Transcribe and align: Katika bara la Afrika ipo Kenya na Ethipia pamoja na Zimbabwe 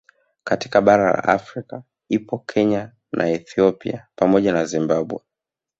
Katika 0.43 0.81
bara 0.81 1.05
la 1.11 1.23
Afrika 1.23 1.83
ipo 2.09 2.37
Kenya 2.39 2.91
na 3.11 3.29
Ethipia 3.29 4.07
pamoja 4.15 4.53
na 4.53 4.65
Zimbabwe 4.65 5.19